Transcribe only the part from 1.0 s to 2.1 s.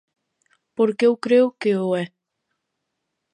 eu creo que o é.